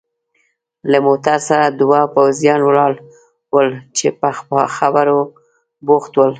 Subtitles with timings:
[0.91, 2.93] له موټر سره دوه پوځیان ولاړ
[3.53, 4.27] ول چې په
[4.75, 5.19] خبرو
[5.87, 6.29] بوخت ول.